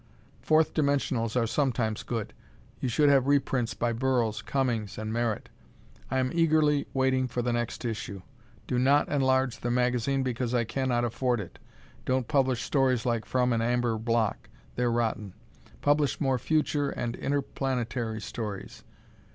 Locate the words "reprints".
3.27-3.75